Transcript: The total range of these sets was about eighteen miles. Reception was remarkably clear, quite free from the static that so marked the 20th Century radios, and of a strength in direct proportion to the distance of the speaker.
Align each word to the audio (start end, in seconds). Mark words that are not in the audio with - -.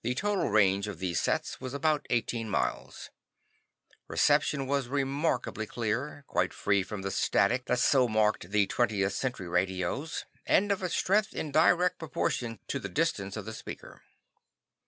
The 0.03 0.15
total 0.15 0.49
range 0.49 0.87
of 0.87 0.97
these 0.97 1.19
sets 1.21 1.61
was 1.61 1.75
about 1.75 2.07
eighteen 2.09 2.49
miles. 2.49 3.11
Reception 4.07 4.65
was 4.65 4.87
remarkably 4.87 5.67
clear, 5.67 6.23
quite 6.25 6.55
free 6.55 6.81
from 6.81 7.03
the 7.03 7.11
static 7.11 7.65
that 7.65 7.77
so 7.77 8.07
marked 8.07 8.49
the 8.49 8.65
20th 8.65 9.11
Century 9.11 9.47
radios, 9.47 10.25
and 10.43 10.71
of 10.71 10.81
a 10.81 10.89
strength 10.89 11.35
in 11.35 11.51
direct 11.51 11.99
proportion 11.99 12.57
to 12.67 12.79
the 12.79 12.89
distance 12.89 13.37
of 13.37 13.45
the 13.45 13.53
speaker. 13.53 14.01